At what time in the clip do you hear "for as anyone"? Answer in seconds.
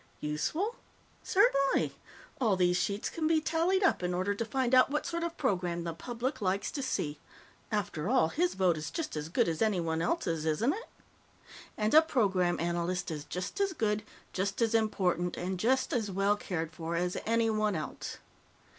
16.71-17.75